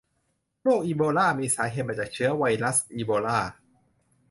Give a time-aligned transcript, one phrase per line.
[0.61, 3.39] โรคอีโบลามีสาเหตุมาจากเชื้อไวรัสอีโบลา